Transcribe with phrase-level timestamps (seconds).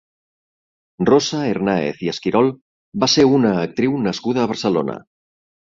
[1.09, 2.49] Rosa Hernáez i Esquirol
[3.05, 5.03] va ser una actriu nascuda a Barcelona.